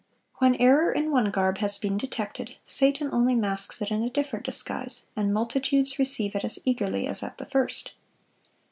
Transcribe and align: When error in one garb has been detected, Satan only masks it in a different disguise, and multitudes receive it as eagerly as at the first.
When 0.39 0.55
error 0.55 0.91
in 0.91 1.11
one 1.11 1.29
garb 1.29 1.59
has 1.59 1.77
been 1.77 1.95
detected, 1.95 2.55
Satan 2.63 3.09
only 3.13 3.35
masks 3.35 3.83
it 3.83 3.91
in 3.91 4.01
a 4.01 4.09
different 4.09 4.47
disguise, 4.47 5.05
and 5.15 5.31
multitudes 5.31 5.99
receive 5.99 6.33
it 6.33 6.43
as 6.43 6.57
eagerly 6.65 7.05
as 7.05 7.21
at 7.21 7.37
the 7.37 7.45
first. 7.45 7.91